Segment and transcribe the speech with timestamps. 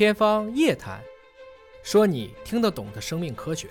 [0.00, 0.98] 天方夜谭，
[1.82, 3.68] 说你听得懂的生命科学。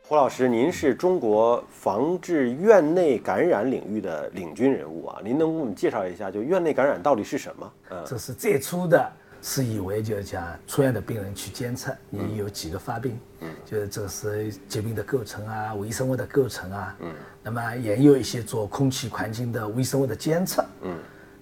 [0.00, 7.72] 胡老师，您是中国防治院内感染领域的领军人物啊，您能给我们介绍一下，就院内感染到底是什么？
[7.90, 9.12] 嗯，这是最初的，
[9.42, 17.12] 是以为就是讲出院的病人去监测你有几个发病，嗯，就是这是疾病的构成啊，微生物的构成啊，嗯，
[17.42, 20.96] 那么也有一些做空气环境的微生物的监测，嗯，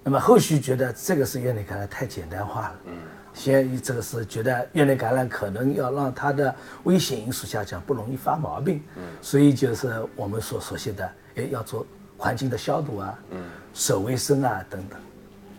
[0.05, 2.93] 那么后续觉得这个是院内感染太简单化了，嗯。
[3.33, 6.55] 先这个是觉得院内感染可能要让它的
[6.85, 11.85] 危险因素下降，不容易发毛病，嗯，所以就是我们所熟悉的，哎，要做
[12.17, 14.97] 环境的消毒啊，嗯，手卫生啊等等。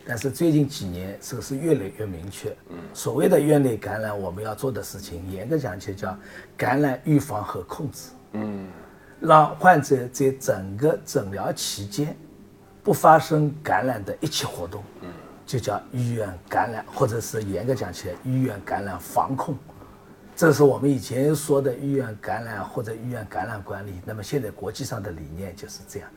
[0.08, 6.18] 但是最近几年，这个是越来越明确，嗯，所谓的院内感染，我们要做的事情，严格讲起来叫
[6.56, 8.70] 感染预防和控制，嗯，
[9.20, 12.16] 让患者在整个诊疗期间
[12.86, 15.10] 不发生感染的一切活动，嗯。
[15.48, 19.56] 就叫医院感染，或者是严格讲起来，医院感染防控，
[20.36, 24.02] 这是我们以前说的医院感染或者医院感染管理。
[24.04, 26.10] 那么现在国际上的理念就是这样，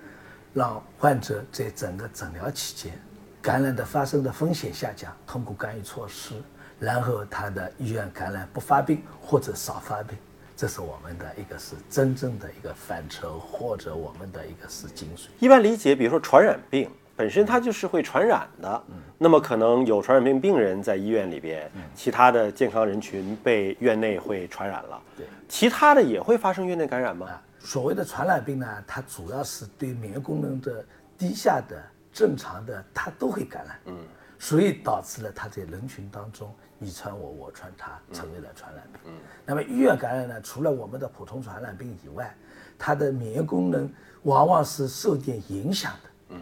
[0.55, 2.99] 让患者在整个诊疗期间，
[3.43, 6.43] 感染的发生的风险下降，通过干预措施，
[6.81, 10.17] 然后他的医院感染不发病或者少发病，
[10.59, 15.29] 这是我们的一个是真正的一个范畴，或者我们的一个是精髓。
[15.39, 16.91] 一般理解，比如说传染病。
[17.15, 25.03] 本身它就是会传染的，嗯那么可能有传染病病人在医院里边，其他的健康人群被院内会传染了。
[25.17, 27.29] 对，其他的也会发生院内感染吗？
[27.59, 30.85] 所谓的传染病呢，它主要是对免疫功能的
[31.17, 31.81] 低下的
[32.13, 33.79] 正常的，它都会感染。
[33.87, 33.97] 嗯，
[34.39, 39.01] 所以导致了他在人群当中你传我，我传他，成为了传染病。
[39.07, 39.13] 嗯，
[39.45, 42.35] 那么医院感染呢，除了我们的普通传染病以外，
[42.79, 46.37] 它的免疫功能往往是受点影响的。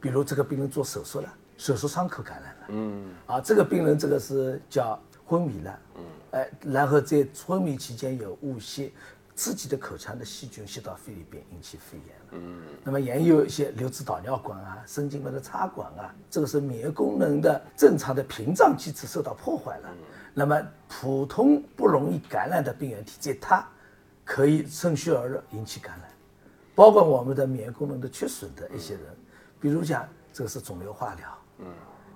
[0.00, 8.92] 比如这个病人做手术了，手术伤口感染了，嗯，啊，这个病人这个是叫昏迷了，嗯，哎，然后在昏迷期间有误吸
[9.34, 19.88] 自己的口腔的细菌吸到肺里边引起肺炎了，嗯，那么也有一些留置导尿管啊、神经门的插管啊，这个是免疫功能的正常的屏障机制受到破坏了，
[20.34, 23.66] 那么普通不容易感染的病原体在它
[24.24, 26.08] 可以趁虚而入引起感染，
[26.74, 29.02] 包括我们的免疫功能的缺损的一些人。
[29.58, 31.66] 比如讲，这个是肿瘤化疗，嗯，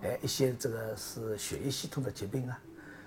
[0.03, 2.59] 哎，一些这个是血液系统的疾病啊，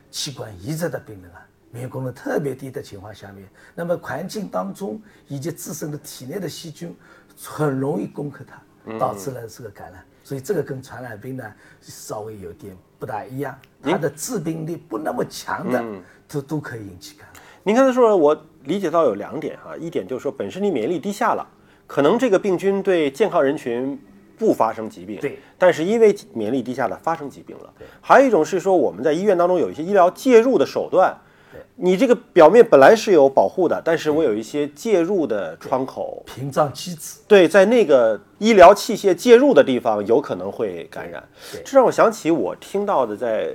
[0.09, 6.95] 器官移植的病人啊，免疫功能特别低的情况下面，那么环境当中以及自身的体内的细菌
[7.41, 10.03] 很容易攻克它，导致了这个感染。
[10.23, 11.43] 所以这个跟传染病呢
[11.81, 15.83] 稍微有点不大一样，它的致病力不那么强的，
[16.27, 17.41] 都都可以引起感染。
[17.63, 21.47] 您刚才说，我理解到有两点哈，一点就是说本身你免疫力低下了，
[21.87, 23.99] 可能这个病菌对健康人群。
[24.39, 27.73] 不发生疾病，对，但是因为免疫力低下了发生疾病了。
[27.77, 31.28] 对，还有一种是说我们在医院当中有一些医疗介入的手段，对，
[31.75, 36.21] 你这个表面本来是有保护的，但是我有一些介入的窗口。
[36.25, 41.23] 屏障机制，对，在那个医疗器械介入的地方有可能会感染。
[41.63, 43.49] 这让我想起我听到的在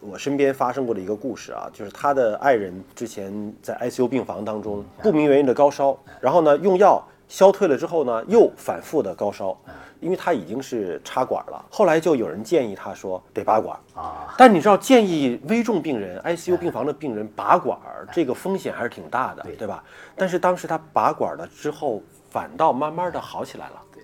[0.00, 9.56] 我身边发生过的一个故事啊，就是他的爱人之前在 ICU 病房当中不明原因的高烧，然后呢用药消退了之后呢又反复的高烧。
[10.00, 14.34] 因为他已经是插管了，后来就有人建议他说得拔管啊。
[14.38, 17.78] 但你知道，建议危重病人、ICU 病房的病人拔管，
[18.10, 19.84] 这个风险还是挺大的，对吧？
[20.16, 23.82] 但是当时他拔管了之后，反倒慢慢的好起来了。
[23.92, 24.02] 对，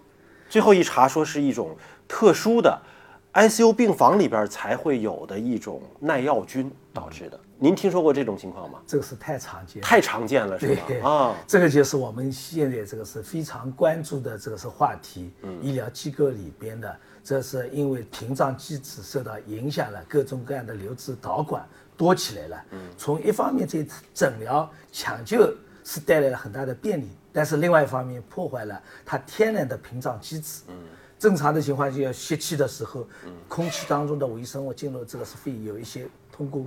[0.51, 1.75] 最后一查说是一种
[2.07, 2.79] 特殊的
[3.33, 7.41] ICU 病房里边才会有的一种耐药菌导致的。
[7.59, 8.83] 您听说过这种情况吗？
[8.87, 11.09] 这个是太常见，太常见了，是吧？
[11.09, 15.31] 啊，这个就是我们现在这个是非常关注的这个是话题。
[15.41, 21.67] 嗯，医疗机构里边的，这是因为屏障机制受到影响了，各种各样的留置导管
[21.97, 22.65] 多起来了。
[22.73, 25.51] 嗯，从一方面这诊疗抢救
[25.83, 30.61] 是带来了很大的便利，但是另外一方面破坏了它天然的屏障机制。
[30.69, 30.75] 嗯，
[31.19, 33.09] 正常的情况就要吸气的时候，
[33.49, 36.67] 空气当中的微生物进入这个是肺有一些通过。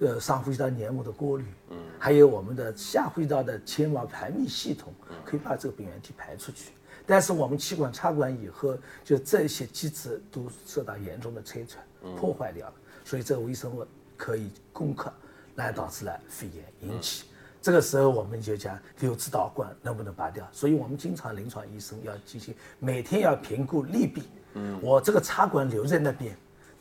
[0.00, 4.92] 呃，上呼吸道黏膜的过滤，嗯，还有我们的下呼吸道的纤毛排泌系统，
[5.24, 6.70] 可以把这个病原体排出去。
[7.06, 11.82] 但是我们气管插管以后，就这些机制都受到严重的摧残、
[12.16, 12.74] 破坏掉了，
[13.04, 13.86] 所以这个微生物
[14.16, 15.12] 可以攻克，
[15.56, 17.24] 来导致了肺炎引起。
[17.60, 20.46] 这个时候我们就讲留置导管能不能拔掉？
[20.52, 24.22] 所以我们经常临床医生要进行每天要评估利弊。
[24.54, 26.36] 嗯，我这个插管留在那边，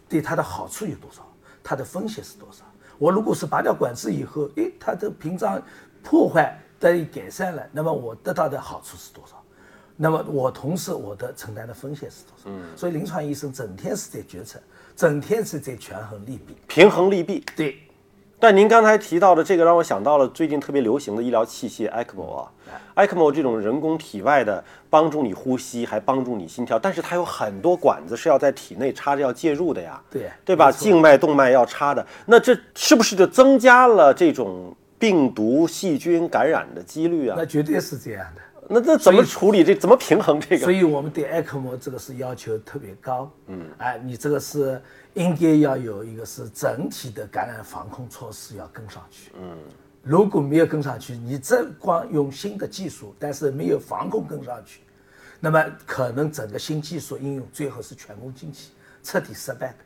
[0.07, 1.25] 对它的好处有多少？
[1.63, 2.63] 它的风险是多少？
[2.97, 5.61] 我如果是拔掉管子以后，诶，它的屏障
[6.03, 9.41] 破坏得以改善了，那么我得到的好处是多少？
[9.95, 12.44] 那么我同时我的承担的风险是多少？
[12.45, 14.59] 嗯，所以临床医生整天是在决策，
[14.95, 17.44] 整天是在权衡利弊，平衡利弊。
[17.55, 17.79] 对，
[18.39, 22.51] 但您刚才提到的这个，让我想到了最近特别流行的医疗器械 ECMO 啊
[22.95, 30.71] ，ECMO 这种人工体外的帮助你呼吸，还帮助你心跳，但是它有很多管子是要在体内插着要介入的呀，对对吧？
[30.71, 37.45] 静脉、动脉要插的，那这是不是就增加了这种病毒、细菌感染的几率啊那？
[37.45, 38.41] 绝对是这样的。
[38.69, 39.73] 那那怎么处理这？
[39.73, 40.63] 怎么平衡这个？
[40.63, 43.31] 所以我们对 ECMO 这个是要求特别高。
[43.47, 44.81] 嗯，哎，你这个是
[45.13, 49.31] 应该要有一个是整体的感染防控措施要跟上去。
[49.39, 49.57] 嗯，
[50.03, 54.81] 如果没有跟上去，你这光用新的技术，但是没有防控跟上去，
[55.39, 58.71] 那么可能整个新技术应用最后是全功尽弃，
[59.01, 59.77] 彻底失败的。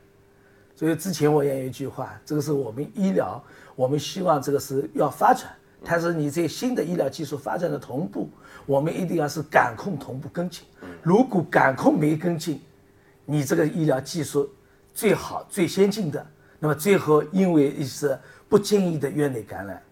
[0.74, 3.40] 所以之前我也有一句话，这个是我们医疗，
[3.76, 8.30] 我们希望这个是要发展，但是你这新的医疗技术发展的同步，
[8.66, 10.64] 我们一定要是感控同步跟进。
[11.02, 12.60] 如果感控没跟进，
[13.24, 14.48] 你这个医疗技术
[14.94, 16.24] 最好最先进的，
[16.58, 18.18] 那么最后因为一些
[18.48, 19.82] 不经意的院内感染，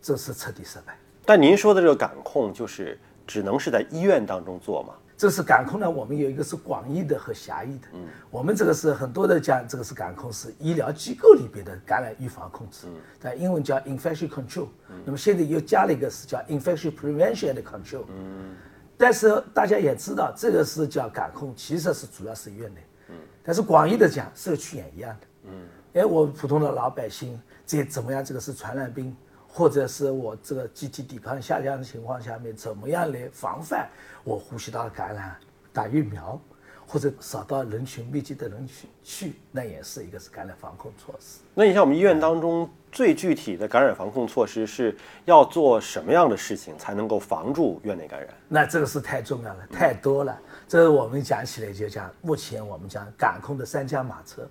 [0.00, 0.96] 这是彻底失败。
[1.24, 4.94] 但您说的这个感控，就是只能是在医院当中做吗？
[5.18, 7.88] 这是感控呢，我们有一个是广义的和狭义的。
[7.92, 14.68] 嗯，我们这个是很多的讲，这个是感控是医疗机构里边的感染预防控制，嗯但英文叫 infection control。
[14.88, 18.04] 嗯那么现在又加了一个是叫 infection prevention and control。
[18.08, 18.54] 嗯，
[18.96, 22.80] 但是大家也知道，这个是叫感控，其实是主要是院内。
[23.08, 25.26] 嗯，但是广义的讲，社区也一样的。
[25.50, 27.36] 嗯，哎，我普通的老百姓
[27.66, 28.24] 这怎么样？
[28.24, 29.16] 这个是传染病。
[29.58, 33.88] 或者是我这个机体抵抗下降的情况下面，怎么样来防范
[34.22, 35.36] 我呼吸道感染？
[35.72, 36.40] 打疫苗，
[36.86, 41.40] 或者少到人群密集的人群去，那也是一个是感染防控措施。
[41.54, 48.28] 那你像我们医院当中最具体的感染防控措施是要做什么样的事情才能够防住院内感染？
[48.46, 50.40] 那这个是太重要了，太多了。
[50.68, 54.48] 这是我们讲起来就讲，目前我们讲感控的三驾马车，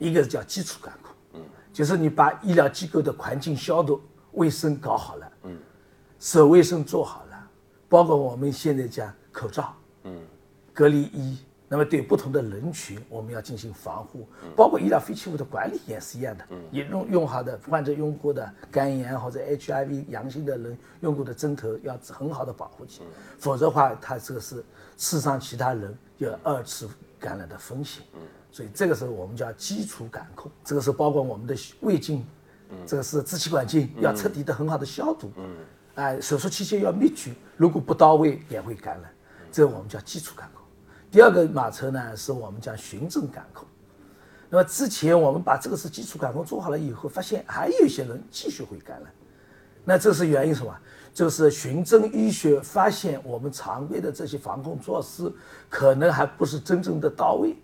[0.00, 1.40] 一个叫基础感控，嗯，
[1.72, 4.02] 就是你把医疗机构的环境消毒。
[4.32, 5.58] 卫生搞好了，嗯，
[6.18, 7.50] 手卫生做好了，
[7.88, 9.74] 包括我们现在讲口罩，
[10.04, 10.20] 嗯，
[10.72, 11.38] 隔离衣，
[11.68, 14.26] 那么对不同的人群我们要进行防护，
[14.56, 23.02] 包括医疗废弃物的管理也是一样的，嗯，也用用好的患者用过的肝炎或者 HIV 阳性的人用过的针头要很好的保护起，
[23.38, 24.64] 否则的话，它这个是
[24.96, 26.88] 刺伤其他人有二次
[27.18, 28.20] 感染的风险，嗯，
[28.50, 32.24] 所以这个时候我们叫基础感控，这个是包括我们的胃镜。
[32.86, 35.56] 这个是支气管镜要彻底的很好的消毒，嗯，
[35.94, 39.10] 哎，手术期间要灭菌，如果不到位也会感染，
[39.50, 40.64] 这个我们叫基础感控。
[41.10, 43.66] 第二个马车呢，是我们讲循证感控。
[44.48, 49.12] 那么之前我们把这个是基础感控做好了以后，发现还有一些人继续会感染，
[49.84, 50.74] 那这是原因什么？
[51.14, 55.30] 就是循证医学发现我们常规的这些防控措施
[55.68, 57.54] 可能还不是真正的到位。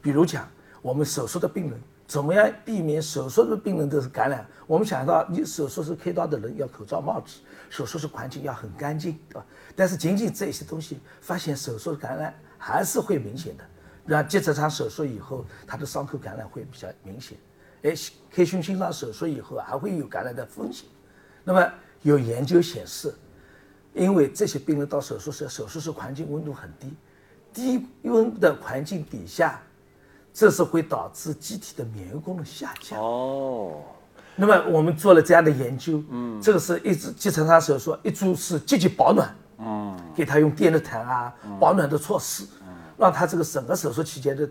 [0.00, 0.48] 比如讲，
[0.80, 1.78] 我们手术的病人。
[2.08, 4.44] 怎么样避免手术的病人都是感染？
[4.66, 9.44] 我们想到你手术是开刀的人要口罩帽子，手术室环境要很干净，对吧？
[9.76, 13.64] 但是仅仅这些东西，发现手术感染还是会明显的。
[14.06, 17.36] 那结直肠手术以后，他的伤口感染会比较明显。
[17.82, 17.94] 哎，
[18.30, 20.88] 开胸心脏手术以后还会有感染的风险。
[21.44, 21.70] 那么
[22.00, 23.14] 有研究显示，
[23.92, 26.94] 因为这些病人到手术室，手术室环境温度很低，
[27.52, 29.60] 低温的环境底下。
[30.32, 33.00] 这是会导致机体的免疫功能下降。
[33.00, 33.82] 哦。
[34.40, 44.48] 那么我们做了这样的研究，嗯，这个是一直结肠肠手术，一组是积极保暖，嗯，给他用电热毯啊，保暖的措施，嗯，让他这个整个手术期间的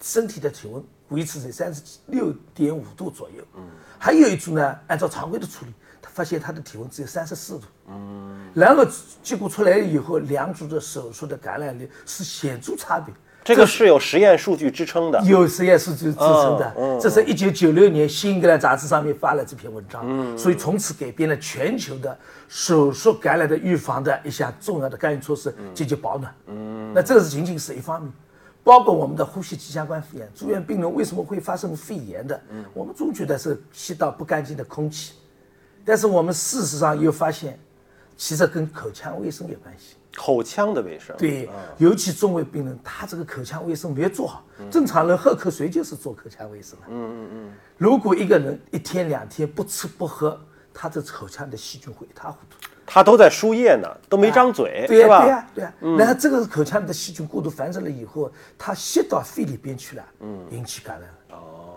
[0.00, 3.62] 身体的体温维持在三十六点五度左右，嗯，
[3.98, 8.86] 还有一组呢，按照常规的处理，他发现他的体温只有三十四度，嗯，然后
[9.22, 13.12] 结果出来以后，两组的手术的感染率是显著差别。
[13.46, 16.98] 这个是有实验数据支撑的，有实验数据支撑的。
[17.00, 26.34] 这是一九九六年《新英格兰杂志》上面发了这篇文章，所以从此改变了全球的手术感染的预防的一项重要的干预措施——积极保暖。
[26.48, 28.12] 嗯，那这个是仅仅是一方面，
[28.64, 32.40] 包括我们的呼吸器相关肺炎，住院病人为什么会发生肺炎的？
[32.74, 35.12] 我们总觉得是吸到不干净的空气，
[35.84, 37.56] 但是我们事实上又发现，
[38.16, 39.94] 其实跟口腔卫生有关系。
[40.16, 41.46] 口腔的卫生，对，
[41.76, 44.42] 尤其重位病人，他这个口腔卫生没做好。
[44.70, 46.86] 正常人喝口水就是做口腔卫生了。
[46.88, 47.52] 嗯嗯嗯。
[47.76, 50.40] 如果一个人一天两天不吃不喝，
[50.72, 52.56] 他这口腔的细菌会一塌糊涂。
[52.86, 55.22] 他都在输液呢，都没张嘴，对吧？
[55.22, 55.74] 对呀，对呀。
[55.98, 61.10] 然后这个口腔的细菌过度繁殖了以后，它吸到肺里边去了，嗯，引起感染。
[61.32, 61.76] 哦。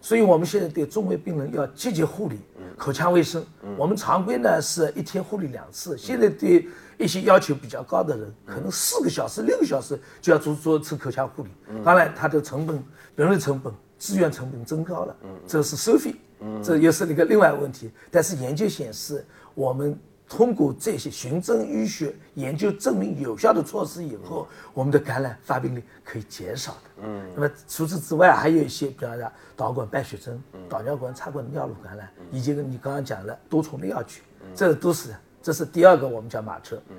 [0.00, 2.40] 所以我们现在对中位病人要积极护理
[2.76, 3.44] 口腔卫生。
[3.76, 6.66] 我们常规呢是一天护理两次，现在对。
[7.00, 11.48] 一些要求比较高的人，可能四个小时、六个小时就要做做一次口腔护理。
[11.82, 12.84] 当然，它的成本、
[13.16, 15.16] 人力成本、资源成本增高了，
[15.46, 16.14] 这是收费。
[16.62, 17.90] 这又是一个另外问题。
[18.10, 27.02] 但是研究显示，我们通过这些循证医学研究证明有效的措施以后，我们的感染发病率可以减少的。
[27.02, 34.22] 嗯，那么除此之外，还有一些，比方说导管败血症、导尿管插管尿路感染，以及你刚刚讲的多重的药菌，
[34.54, 35.10] 这都是
[35.42, 36.80] 这是第二个我们叫马车。
[36.88, 36.96] 嗯，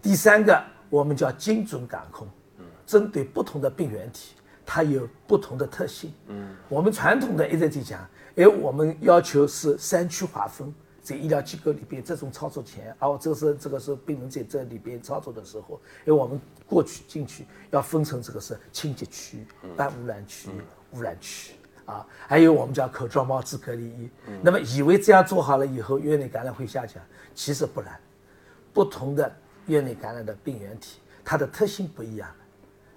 [0.00, 2.28] 第三个我们叫精准感控。
[2.58, 6.12] 嗯，针对不同的病原体，它有不同的特性。
[6.28, 10.72] 嗯，我们传统的一直在讲，哎，我们要求是三区划分。
[11.02, 20.50] 在医疗机构里边，这种操作前，哦，这个是这个是病人在这里边操作的时候，因为我们过去进去要分成这个是清洁区、半污染区、
[20.92, 21.54] 污染区
[21.90, 24.10] 啊，还有我们叫口罩、帽子、隔离衣。
[24.42, 27.02] 那么以为这样做好了以后，院内感染会下降，
[27.34, 27.98] 其实不然。
[28.72, 29.30] 不同的
[29.66, 32.28] 院内感染的病原体，它的特性不一样。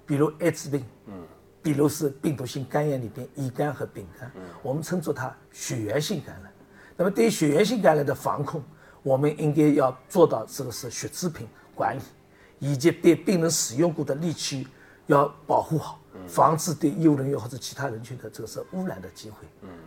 [0.05, 1.25] 比如艾滋病，嗯，
[1.63, 4.31] 比如是病毒性肝炎里边乙肝和丙肝，
[4.61, 6.51] 我们称作它血源性感染。
[6.95, 8.61] 那么对于血源性感染的防控，
[9.01, 12.01] 我们应该要做到这个是血制品管理，
[12.59, 14.67] 以及对病人使用过的利器
[15.07, 19.37] 要保护好，防止对医务人员或者其他人群的这个是污染的机会。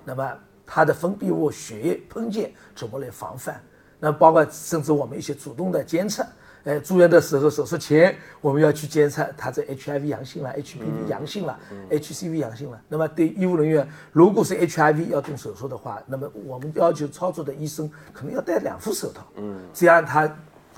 [0.04, 0.32] 那么
[0.64, 3.60] 它的分泌物、血液喷溅怎么来防范？
[3.98, 6.26] 那包括甚至我们一些主动的监测。
[6.64, 11.56] 哎，住院的时候手术前我们要去监测他这 HIV 阳性了，HPV 阳性了
[11.90, 12.82] ，HCV 阳性了。
[12.88, 19.24] 那么对医务人员，如果是 HIV 要动手术的话，那么我们要求操作的医生可能要戴两副手套。
[19.36, 20.26] 嗯，这样他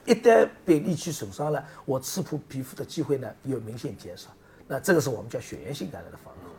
[0.04, 4.28] 一旦被利器损伤了，我刺破皮肤的机会呢有明显减少。
[4.68, 6.52] 那这个是我们叫血源性感染的防控。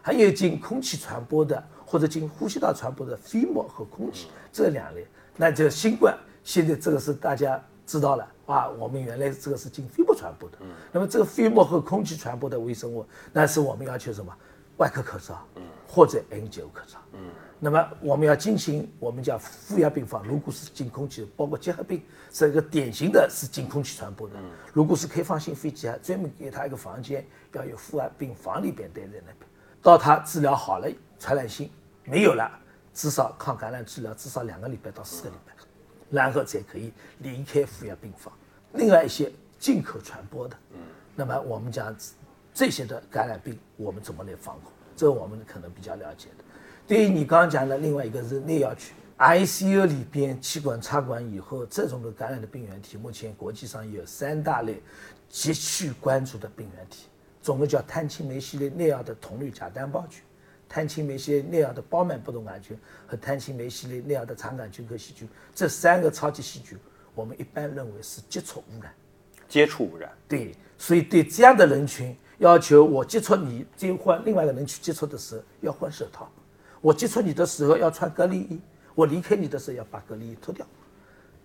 [0.00, 5.04] 还有经空气传播的或者经呼吸道传播的飞沫和空气这两类，
[5.36, 7.60] 那就新冠现在这个是大家。
[7.86, 10.56] 知道了啊，我们原来这个是经飞沫传播的，
[10.90, 14.34] 那么这个飞沫和空气传播的微生物，那是我们要求什么？
[14.76, 15.46] 外科口罩，
[15.88, 16.98] 或者 N95 口罩。
[17.60, 22.02] 那么我们要进行我们叫负压病房，如果是进空气，包括结核病，
[22.32, 24.34] 是一个典型的是进空气传播的。
[24.36, 29.48] 嗯如果是开放性肺结啊，专门给他一个房间，要有负压病房里边待在那边，
[29.80, 30.88] 到他治疗好了，
[31.18, 31.70] 传染性
[32.04, 32.50] 没有了，
[32.92, 35.52] 至少抗感染治疗至少两个礼拜到四个礼拜。
[36.10, 38.32] 然后才可以离开负压病房。
[38.74, 40.78] 另外一些进口传播的，嗯，
[41.16, 41.96] 那么我们讲
[42.54, 44.72] 这些的感染病，我们怎么来防控？
[44.96, 46.44] 这我们可能比较了解的。
[46.86, 54.80] 对于你刚刚讲的另外一个是内药菌，ICU 里边气管插管以后这种的感染的病原体，目前国际上有三大类
[55.28, 57.08] 急需关注的病原体，
[57.42, 60.22] 总的叫碳青霉系列内药的铜绿假单胞菌。
[60.68, 66.78] 碳青霉系列内药的包曼不动杆菌和碳青霉系列内药的肠杆菌和细菌，这三个超级细菌，
[67.14, 68.92] 我们一般认为是接触污染。
[69.48, 70.10] 接触污染。
[70.26, 76.26] 对，所以对这样的人群，要求我接触你，再换另外一个人去接触的时候要换手套；
[76.82, 78.58] 我接触你的时候要穿隔离衣；
[78.94, 80.64] 我离开你的时候要把隔离衣脱掉。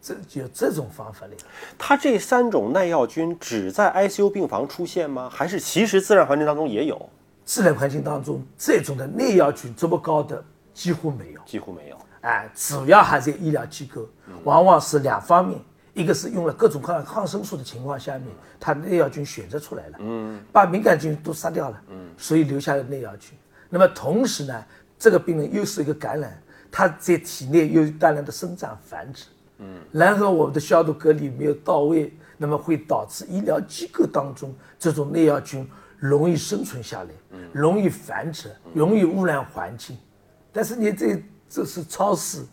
[0.02, 1.34] 这就这种方法了。
[1.78, 5.30] 它这三种耐药菌只在 ICU 病房出现吗？
[5.30, 7.10] 还是其实自然环境当中也有？
[7.46, 11.98] 自然环境当中，这种的耐药菌这么高的几乎没有，几乎没有。
[12.22, 14.06] 哎，主要还在医疗机构，
[14.44, 15.60] 往往是两方面，
[15.94, 18.28] 一个是用了各种各样抗生素的情况下面，
[18.60, 23.38] 它内药菌选择出来了，嗯，把敏感菌都杀掉了，嗯，所以留下了内药菌。
[23.70, 24.66] 那么同时呢，
[24.98, 26.42] 这个病人又是一个感染，
[26.72, 29.26] 他在体内又有大量的生长繁殖，
[29.60, 35.70] 嗯，然后我们的消毒隔离没有到位，那么会导致医疗机构当中这种内药菌。
[36.02, 39.98] 容易生存下来，嗯容易繁殖，容易污染环境。
[40.50, 42.46] 但是你这这是超市，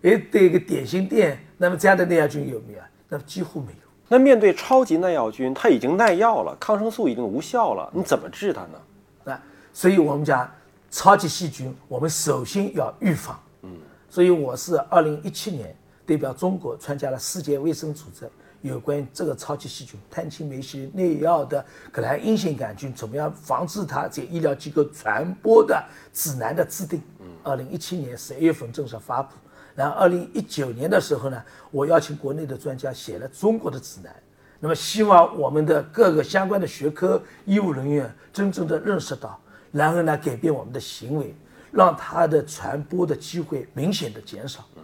[0.00, 2.80] 哎，对一个点心店，那么这样的耐药菌有没有？
[3.08, 3.78] 那几乎没有。
[4.08, 9.32] 那面对超级耐药菌，它已经耐药了，抗生素已经无效了，你怎么治它呢？
[9.32, 10.48] 啊，所以我们讲
[10.90, 13.40] 超级细菌，我们首先要预防。
[13.62, 13.70] 嗯，
[14.08, 15.74] 所以我是二零一七年
[16.06, 18.30] 代表中国参加了世界卫生组织。
[18.62, 25.80] 有关这个超级细菌碳青霉系内药的可兰阴性杆菌，怎么样防治它在医疗机构传播的
[26.12, 27.00] 指南的制定？
[27.20, 29.34] 嗯，二零一七年十一月份正式发布。
[29.76, 31.40] 然后二零一九年的时候呢，
[31.70, 34.12] 我邀请国内的专家写了中国的指南。
[34.58, 39.38] 那么希望我们的各个相关的学科医务人员真正的认识到，
[39.70, 41.36] 然后呢改变我们的行为，
[41.70, 44.64] 让它的传播的机会明显的减少。
[44.76, 44.82] 嗯，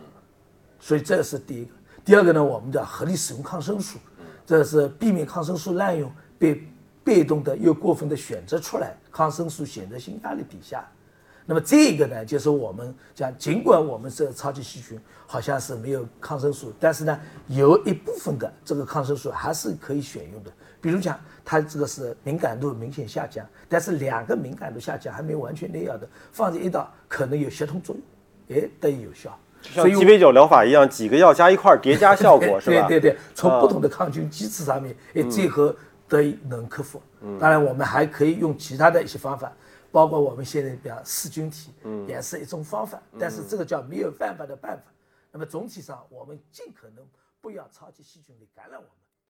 [0.78, 1.70] 所以这是第一个。
[2.04, 3.98] 第二个呢，我们叫合理使用抗生素，
[4.44, 6.68] 这是避免抗生素滥用被
[7.02, 10.86] 被动的又过分的选择出来，抗生素选择性压力底下。
[11.44, 17.18] 那么这个呢，就是我们讲，尽管我们这个超级细菌好像是没有抗生素，但是呢，
[17.48, 20.50] 有一部分的这个抗生素还是可以选用的。
[20.80, 28.58] 比如讲，它这个是敏感度明显下降，但是两个敏感度下降还没完全内药的放在一道，可能有协同作用。
[28.58, 29.36] 哎得以有效。
[29.62, 32.88] 像鸡尾酒疗法一样，几个药加一块儿叠加效果，是吧？
[32.88, 35.72] 对对对，从不同的抗菌机制上面，哎，最后
[36.08, 37.00] 得以能克服。
[37.38, 39.52] 当然，我们还可以用其他的一些方法，
[39.92, 41.70] 包括我们现在比较噬菌体，
[42.08, 43.00] 也是一种方法。
[43.20, 44.84] 但是这个叫没有办法的办法。
[45.30, 47.06] 那么总体上，我们尽可能
[47.40, 48.90] 不要超级细菌来感染我们。